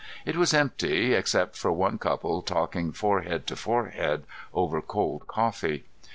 [0.25, 5.83] It was empty except for one couple talking forehead to forehead over cold coffee.